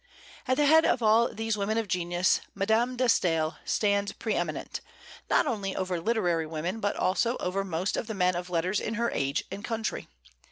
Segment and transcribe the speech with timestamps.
[0.47, 4.81] At the head of all these women of genius Madame de Staël stands pre eminent,
[5.29, 8.95] not only over literary women, but also over most of the men of letters in
[8.95, 10.07] her age and country.